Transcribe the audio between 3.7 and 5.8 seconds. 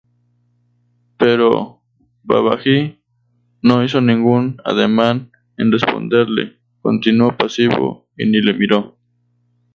hizo ningún ademán en